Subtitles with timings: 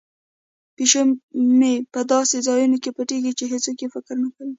[0.75, 1.01] پیشو
[1.59, 4.49] مې په داسې ځایونو کې پټیږي چې هیڅوک یې فکر نه کوي.